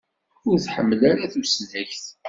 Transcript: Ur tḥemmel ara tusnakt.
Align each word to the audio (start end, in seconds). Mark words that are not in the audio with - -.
Ur 0.49 0.57
tḥemmel 0.59 1.01
ara 1.11 1.31
tusnakt. 1.33 2.05